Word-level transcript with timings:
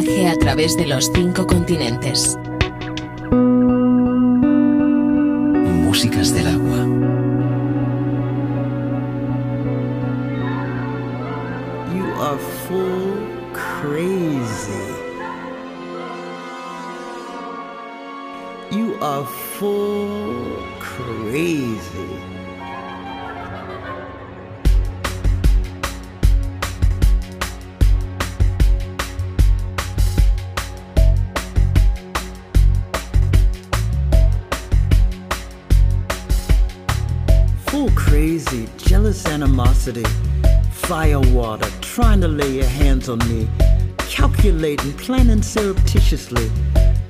viaje 0.00 0.28
a 0.28 0.36
través 0.36 0.76
de 0.76 0.86
los 0.86 1.10
cinco 1.14 1.46
continentes. 1.46 2.38
Músicas 5.84 6.32
del 6.34 6.46
agua. 6.46 6.86
You 11.94 12.06
are 12.20 12.38
full 12.68 13.26
crazy. 13.52 14.72
You 18.70 18.96
are 19.00 19.26
full 19.58 20.56
crazy. 20.78 21.89
Animosity, 39.42 40.04
fire 40.70 41.18
water, 41.18 41.66
trying 41.80 42.20
to 42.20 42.28
lay 42.28 42.50
your 42.56 42.66
hands 42.66 43.08
on 43.08 43.18
me, 43.20 43.48
calculating, 43.96 44.92
planning 44.98 45.40
surreptitiously. 45.40 46.50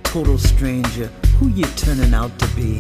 Total 0.05 0.39
stranger, 0.39 1.07
who 1.39 1.49
you 1.49 1.65
turning 1.75 2.15
out 2.15 2.31
to 2.39 2.47
be? 2.55 2.79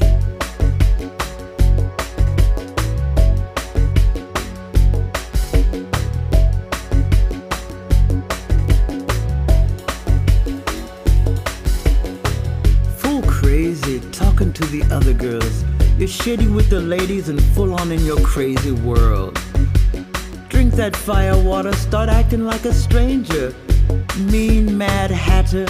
Full 12.99 13.23
crazy, 13.23 13.99
talking 14.13 14.52
to 14.52 14.65
the 14.67 14.87
other 14.93 15.13
girls. 15.13 15.65
You're 15.99 16.09
shady 16.09 16.46
with 16.46 16.71
the 16.71 16.80
ladies 16.80 17.29
and 17.29 17.43
full 17.52 17.74
on 17.74 17.93
in 17.93 18.02
your 18.07 18.19
crazy 18.23 18.73
world. 18.73 19.39
Drink 20.71 20.93
that 20.93 20.96
fire 20.96 21.37
water, 21.43 21.73
start 21.73 22.09
acting 22.09 22.45
like 22.45 22.65
a 22.65 22.73
stranger. 22.73 23.52
Mean 24.30 24.79
mad 24.79 25.10
hatter, 25.10 25.66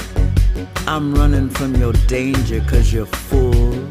I'm 0.87 1.15
running 1.15 1.49
from 1.49 1.75
your 1.77 1.95
danger 2.07 2.61
cause 2.69 2.93
you're 2.93 3.07
full 3.07 3.89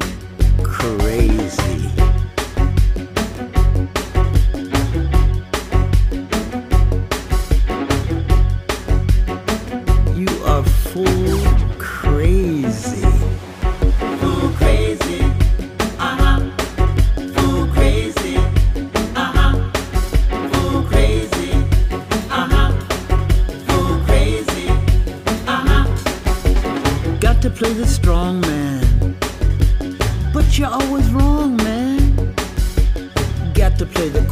crazy. 0.62 1.79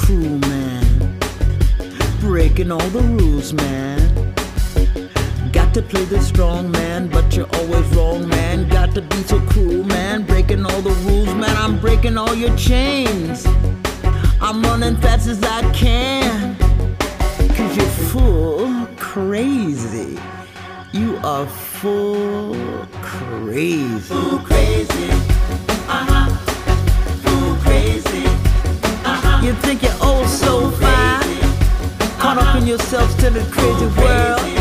Cruel 0.08 0.40
man. 0.40 1.20
Breaking 2.22 2.72
all 2.72 2.90
the 2.92 3.02
rules, 3.02 3.52
man. 3.52 4.00
Got 5.52 5.74
to 5.74 5.82
play 5.82 6.06
the 6.06 6.22
strong 6.22 6.72
man, 6.72 7.10
but 7.10 7.36
you're 7.36 7.54
always 7.56 7.86
wrong, 7.94 8.30
man. 8.30 8.70
Got 8.70 8.96
to 8.96 9.02
be 9.02 9.22
so 9.24 9.42
cruel, 9.42 9.84
man. 9.84 10.24
Breaking 10.24 10.66
all 10.66 10.82
the 10.82 10.96
rules, 11.08 11.34
man. 11.36 11.54
I'm 11.58 11.78
breaking 11.82 12.18
all 12.18 12.34
your 12.34 12.56
chains. 12.56 13.46
I'm 14.40 14.64
running 14.64 14.96
fast 14.96 15.28
as 15.28 15.44
I 15.44 15.62
can. 15.74 16.56
Cause 17.58 17.76
you're 17.76 17.96
full 18.12 18.88
crazy. 18.96 20.18
You 20.94 21.18
are 21.18 21.46
full 21.46 22.56
crazy. 23.02 24.00
Full 24.00 24.40
crazy. 24.40 25.37
You 29.48 29.54
think 29.54 29.82
you're 29.82 29.94
oh 30.02 30.28
so 30.28 30.70
fine. 30.72 32.20
Caught 32.20 32.38
up 32.40 32.56
in 32.58 32.68
yourself 32.68 33.10
still 33.12 33.38
a 33.38 33.46
crazy 33.50 33.86
world. 33.98 34.57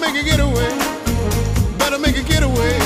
Make 0.00 0.14
a 0.14 0.22
getaway. 0.24 0.70
Better 1.78 1.98
make 1.98 2.16
a 2.16 2.22
getaway. 2.22 2.79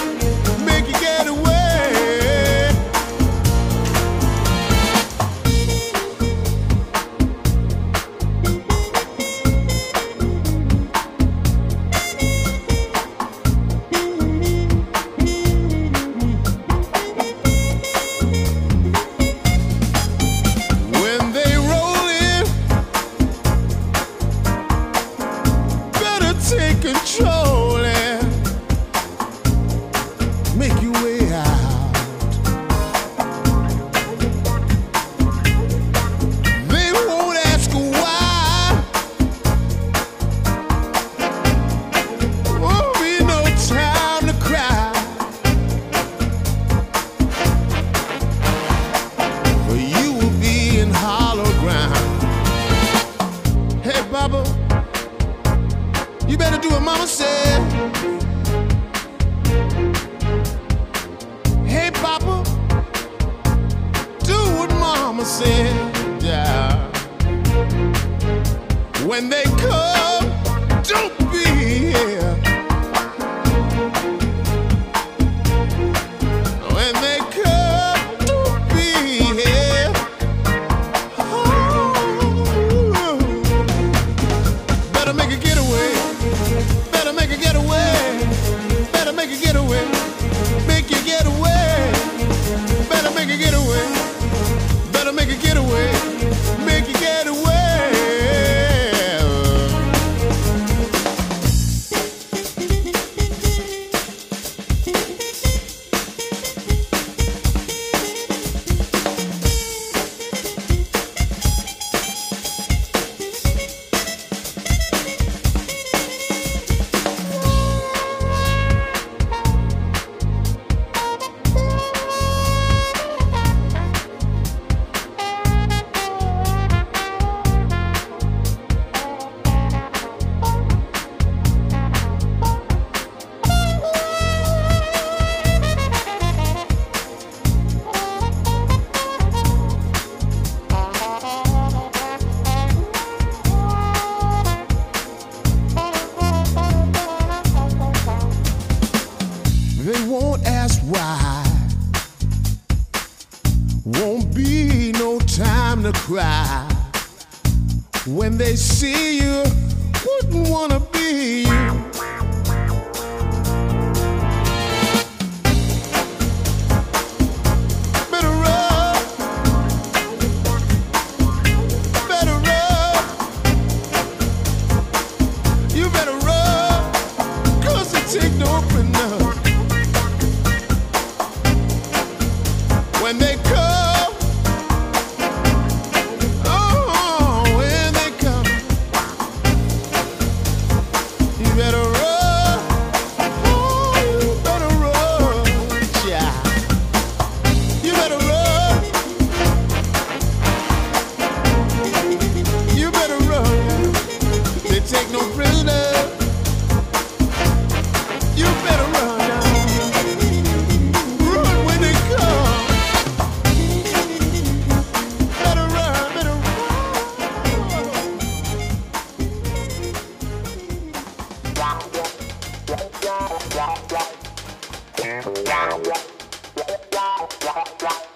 Yeah. 227.54 228.13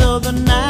Of 0.00 0.22
the 0.22 0.32
nightclub, 0.32 0.61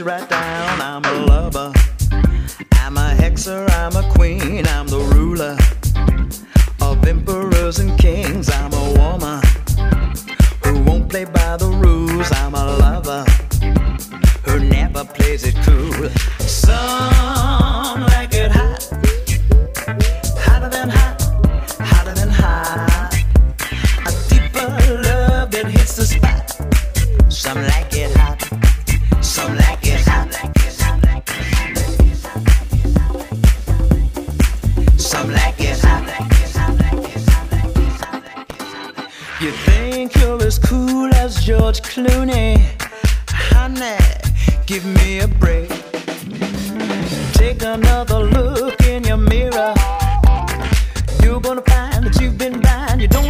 right 0.00 0.28
down. 0.28 0.47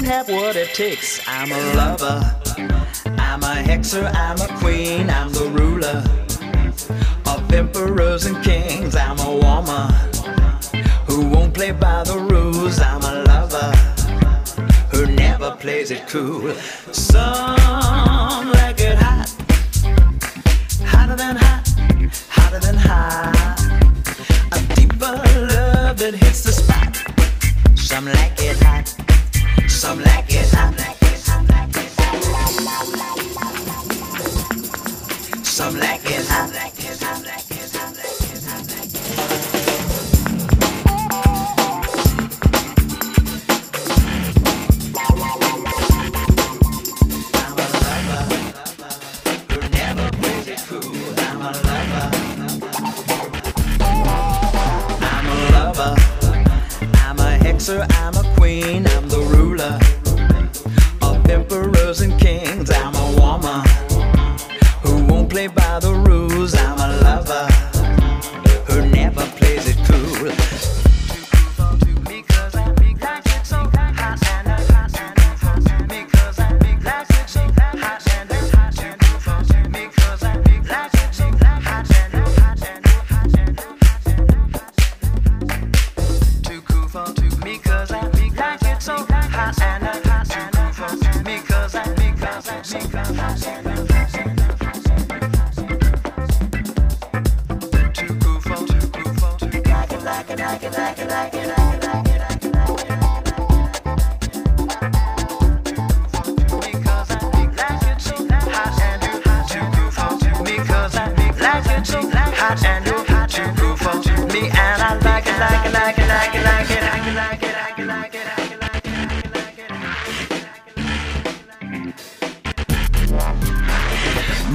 Have 0.08 0.28
what 0.30 0.56
it 0.56 0.72
takes. 0.74 1.20
I'm 1.28 1.52
a 1.52 1.74
lover. 1.74 2.18
I'm 3.18 3.42
a 3.42 3.54
hexer. 3.68 4.10
I'm 4.14 4.40
a 4.40 4.48
queen. 4.58 5.10
I'm 5.10 5.30
the 5.32 5.50
ruler 5.50 6.02
of 7.26 7.52
emperors 7.52 8.24
and 8.24 8.42
kings. 8.42 8.96
I'm 8.96 9.18
a 9.18 9.36
woman 9.36 9.92
who 11.06 11.28
won't 11.28 11.52
play 11.52 11.72
by 11.72 12.04
the 12.04 12.18
rules. 12.18 12.80
I'm 12.80 13.02
a 13.02 13.22
lover 13.24 13.70
who 14.92 15.06
never 15.14 15.50
plays 15.56 15.90
it 15.90 16.08
cool. 16.08 16.54
Some 16.90 18.50
like 18.52 18.80
it 18.80 18.96
hot, 18.96 19.28
hotter 20.86 21.16
than 21.16 21.36
hot, 21.36 21.68
hotter 22.30 22.60
than 22.60 22.76
hot. 22.76 23.60
A 24.52 24.74
deeper 24.74 25.12
love 25.52 25.98
that 25.98 26.14
hits 26.14 26.44
the 26.44 26.52
spot. 26.52 26.96
Some 27.76 28.06
like 28.06 28.40
it 28.40 28.58
hot, 28.62 28.86
some 29.68 30.00
like 30.00 30.24
it, 30.30 30.44
some 30.46 30.76
like 30.76 31.02
it, 31.02 31.18
some 31.18 31.46
like 31.46 31.76
it, 36.10 36.22
some 36.22 36.52
like 36.52 36.84
it, 36.84 36.96
it. 37.24 37.47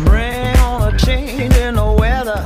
Bring 0.05 0.57
on 0.57 0.93
a 0.93 0.97
change 0.97 1.55
in 1.55 1.75
the 1.75 1.95
weather. 1.97 2.43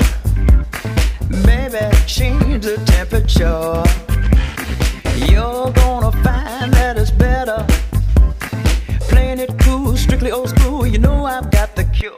Baby, 1.44 1.98
change 2.06 2.66
the 2.66 2.78
temperature. 2.86 3.84
You're 5.32 5.72
gonna 5.72 6.12
find 6.24 6.72
that 6.74 6.98
it's 6.98 7.10
better. 7.10 7.66
Playing 9.10 9.40
it 9.40 9.58
cool, 9.60 9.98
strictly 9.98 10.32
old 10.32 10.50
school 10.50 10.86
You 10.86 11.00
know 11.00 11.26
I've 11.26 11.50
got 11.50 11.76
the 11.76 11.86
cure 11.86 12.14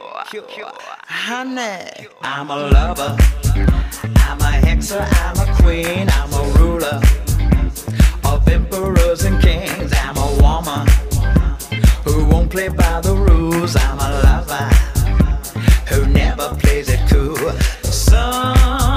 I'm 1.40 2.50
a 2.50 2.68
lover. 2.68 3.16
I'm 4.26 4.40
a 4.40 4.60
hexer, 4.60 5.00
I'm 5.00 5.38
a 5.38 5.54
queen 5.62 6.06
I'm 6.10 6.30
a 6.34 6.42
ruler 6.58 7.00
Of 8.24 8.46
emperors 8.46 9.24
and 9.24 9.40
kings. 9.40 9.90
I'm 10.04 10.18
a 10.18 10.28
woman 10.42 10.86
Who 12.04 12.26
won't 12.26 12.50
play 12.50 12.68
by 12.68 13.00
the 13.00 13.14
rules. 13.14 13.74
I'm 13.74 13.98
a 13.98 14.10
lover 14.22 14.68
Who 15.88 16.06
never 16.12 16.54
plays 16.56 16.90
it 16.90 17.00
cool. 17.08 17.52
Some 17.84 18.89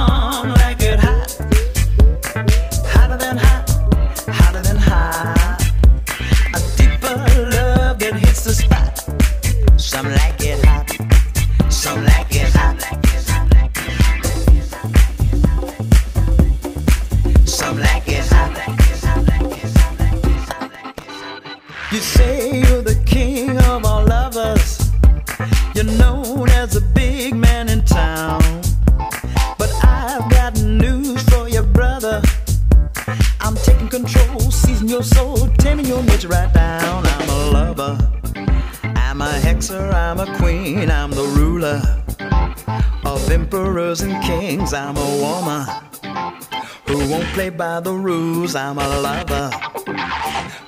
by 47.74 47.80
the 47.80 47.92
rules. 47.92 48.54
I'm 48.54 48.78
a 48.78 48.88
lover 49.00 49.50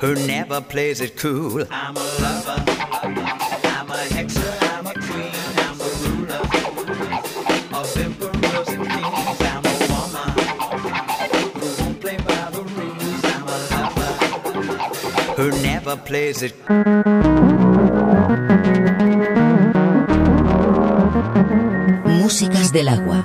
who 0.01 0.15
never 0.27 0.61
plays 0.61 1.01
it 1.01 1.17
cool. 1.17 1.63
I'm 1.71 1.97
a 1.97 2.07
lover, 2.25 2.59
I'm 3.77 3.91
a 3.99 4.01
hexer, 4.17 4.55
I'm 4.73 4.87
a 4.93 4.95
queen, 5.07 5.33
I'm 5.67 5.77
the 5.85 5.91
ruler 6.03 6.43
of 7.79 7.87
emperors 8.07 8.69
and 8.75 8.85
kings. 8.95 9.41
I'm 9.53 9.65
a 9.73 9.77
woman 9.93 10.31
who 11.61 11.69
won't 11.79 11.99
play 12.05 12.19
by 12.31 12.45
the 12.57 12.63
rules. 12.77 13.23
I'm 13.35 13.47
a 13.57 13.59
lover 13.75 14.13
who 15.39 15.47
never 15.63 15.95
plays 16.09 16.43
it. 16.43 16.55
Músicas 22.19 22.73
del 22.73 22.89
agua. 22.89 23.21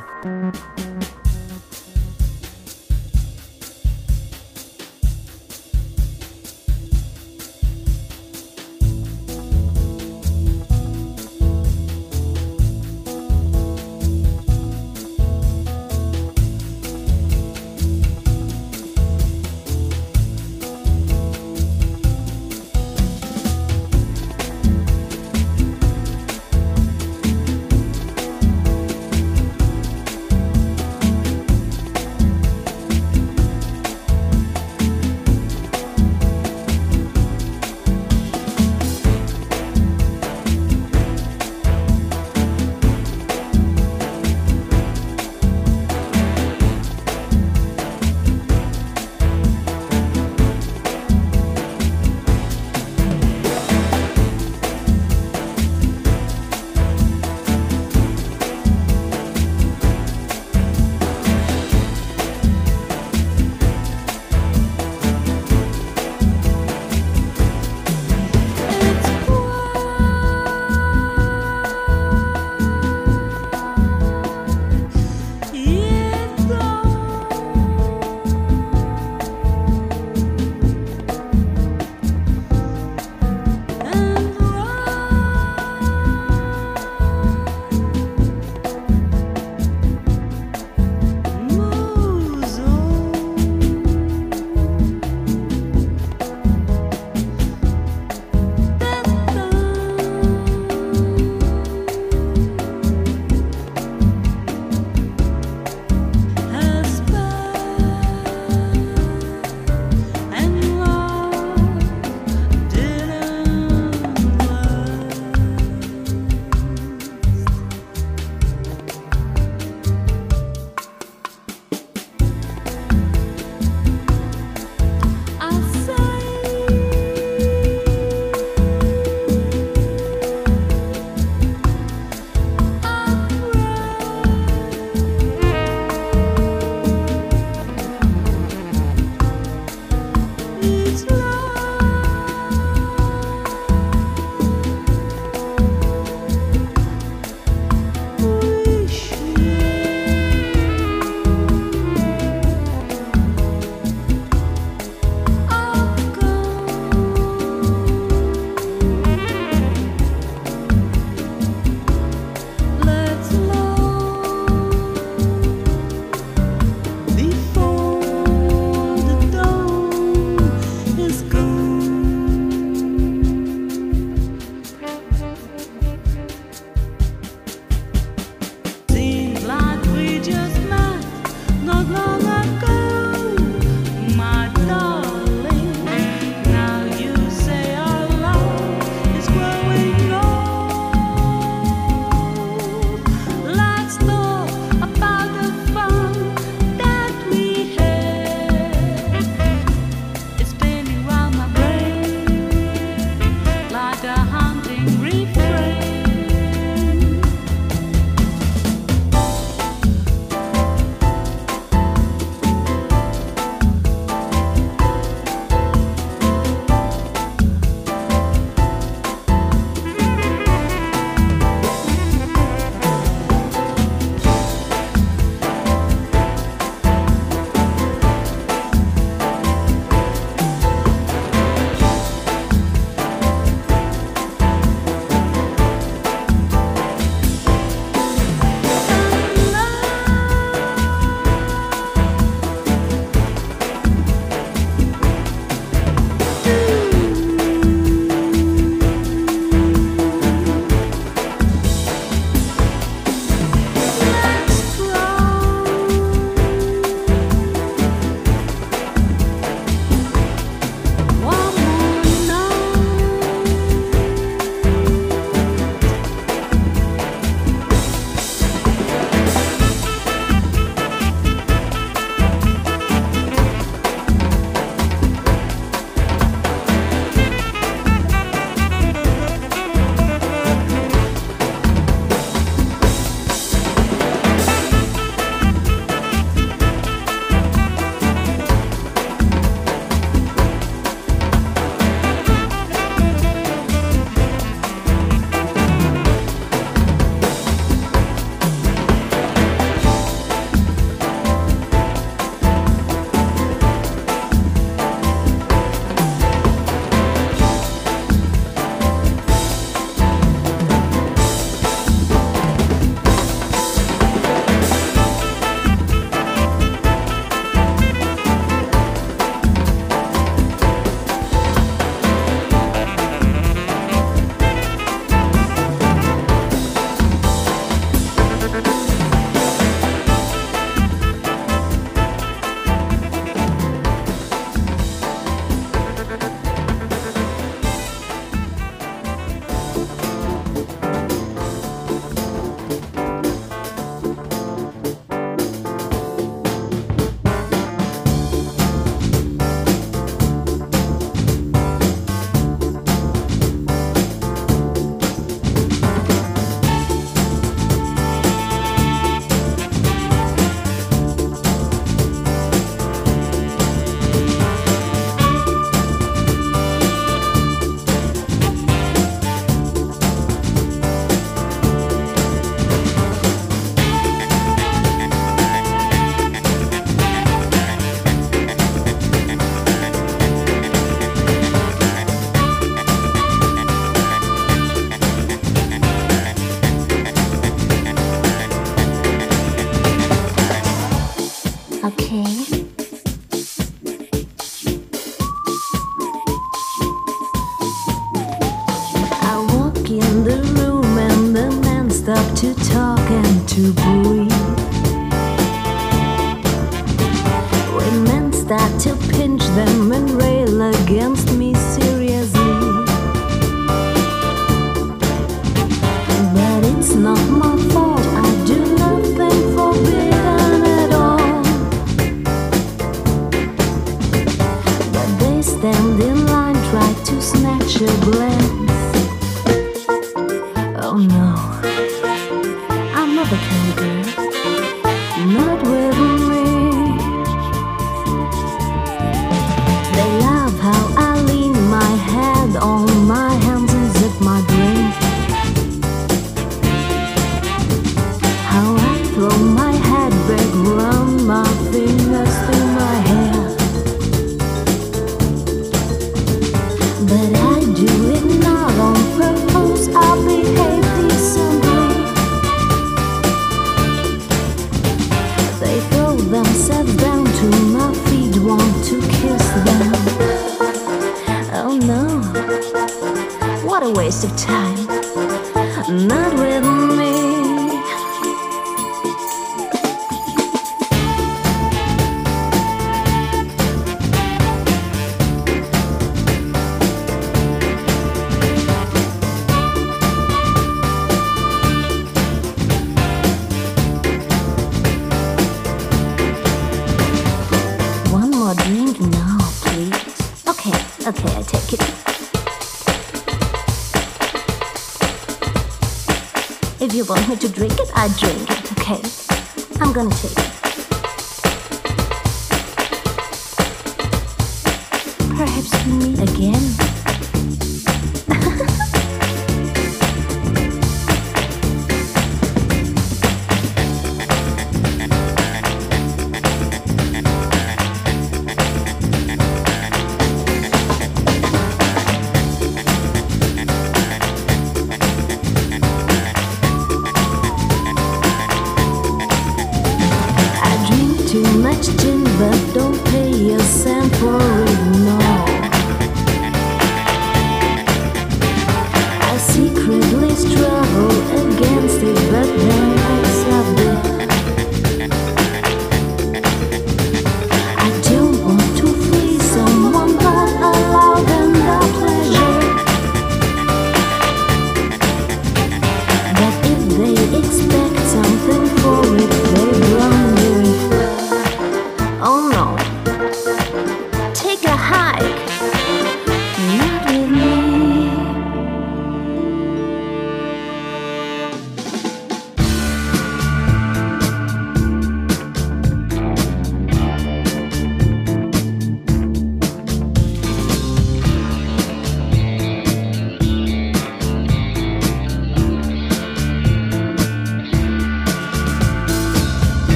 Do 457.86 458.12
it 458.12 458.40
not 458.44 458.72
on 458.78 458.96
purpose, 459.18 459.51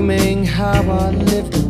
dreaming 0.00 0.46
how 0.46 0.80
I 0.90 1.10
live 1.10 1.69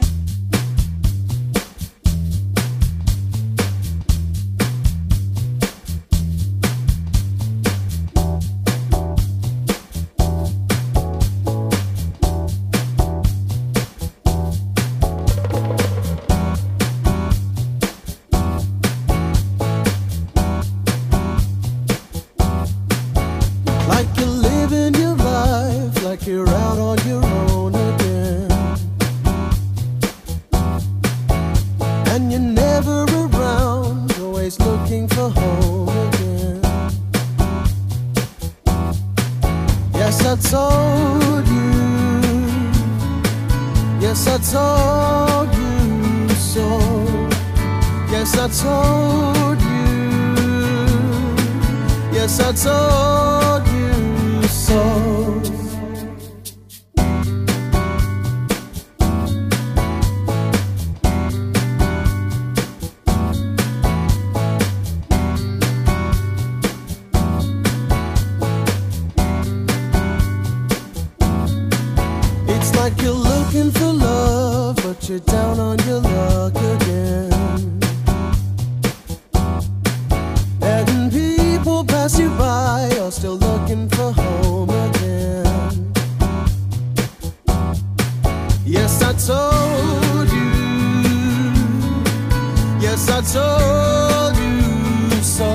told 93.71 94.37
you 94.37 95.23
so. 95.23 95.51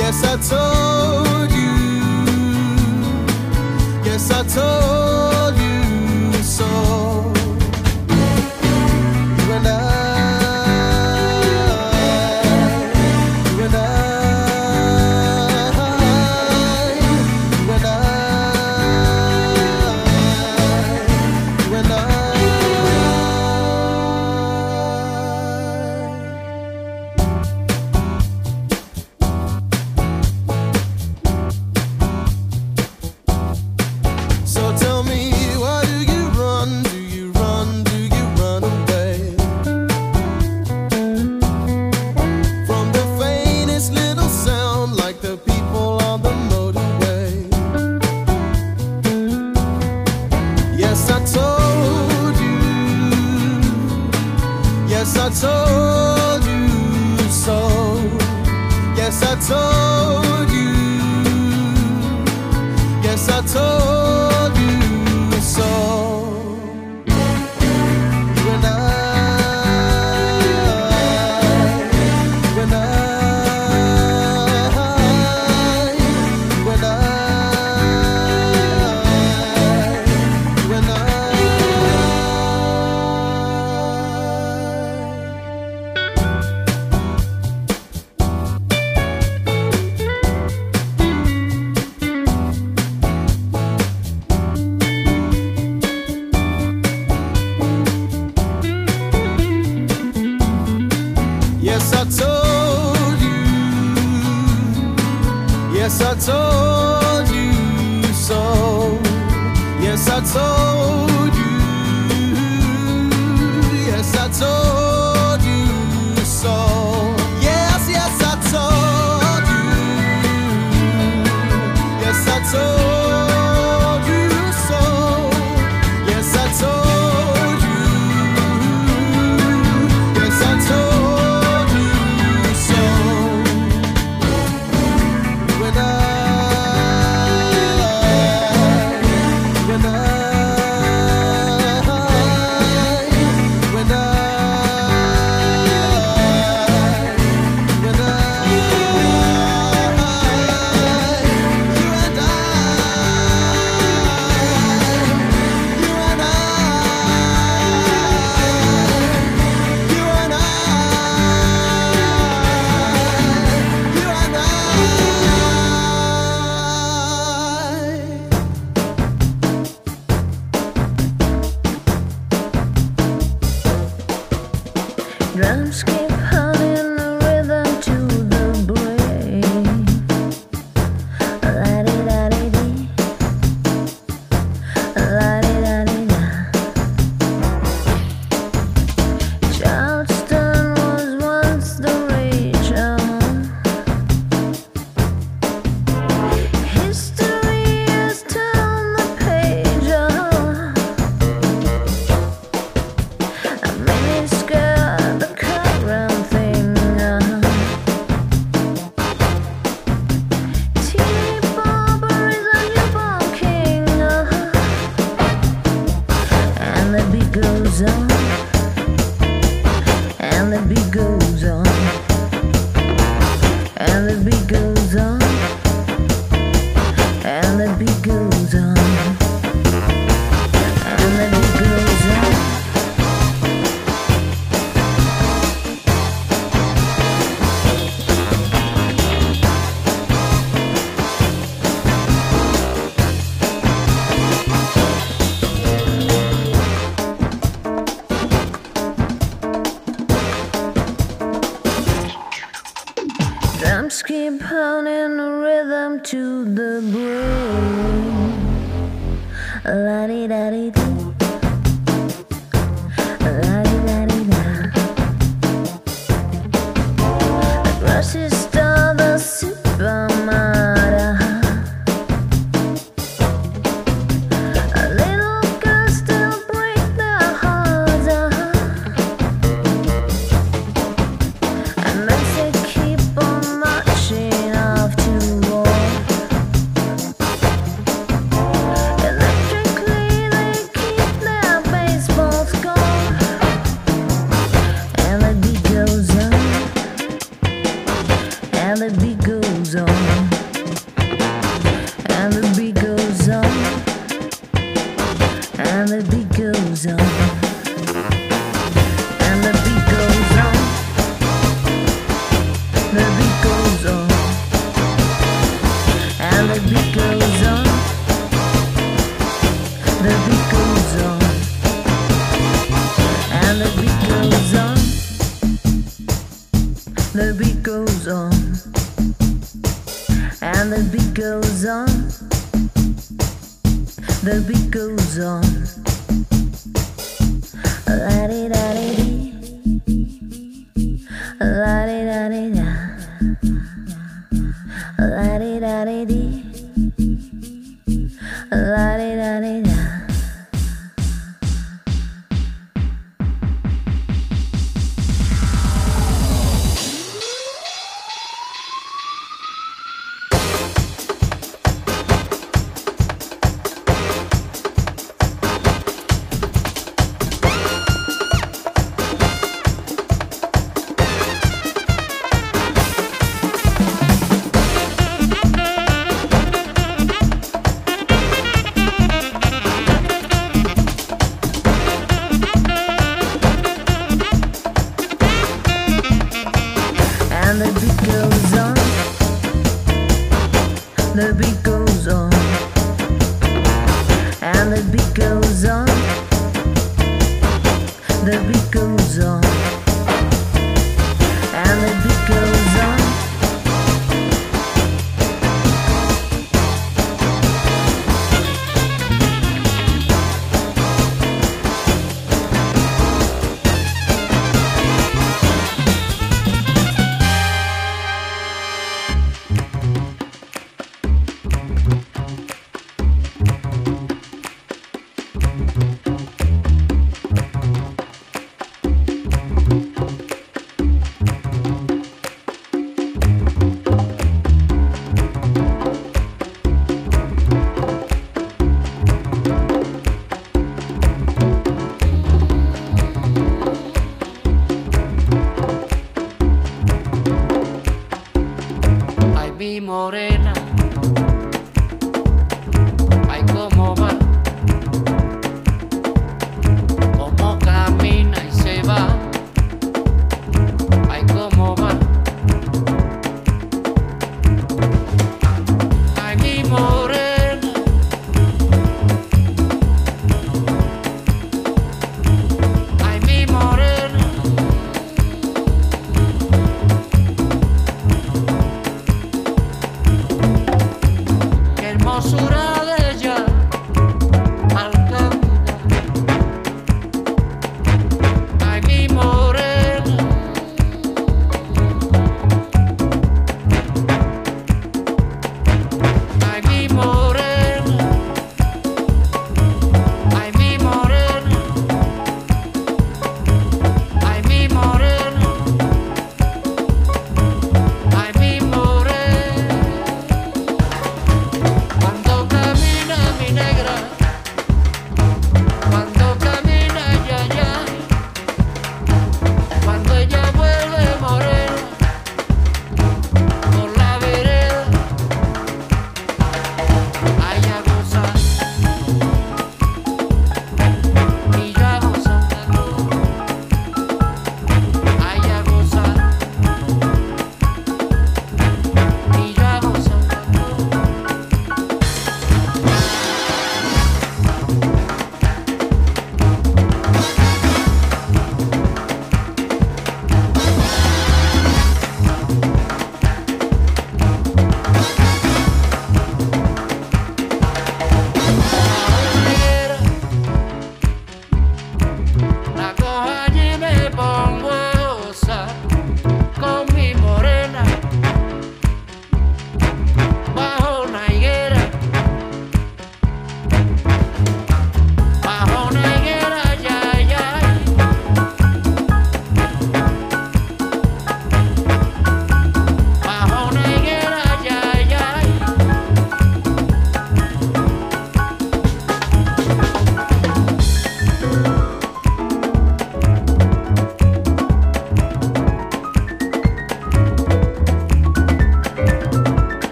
Yes, 0.00 0.18
I 0.24 0.34
told 0.52 1.50
you. 1.60 1.74
Yes, 4.04 4.30
I 4.30 4.42
told 4.54 4.99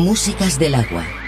Músicas 0.00 0.58
del 0.58 0.76
agua. 0.76 1.19